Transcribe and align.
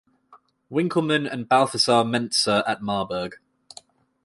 Winckelmann 0.71 1.31
and 1.31 1.47
Balthasar 1.47 2.03
Mentzer 2.03 2.63
at 2.65 2.81
Marburg. 2.81 3.35